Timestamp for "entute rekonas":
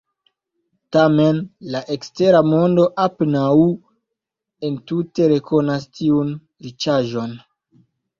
4.71-5.85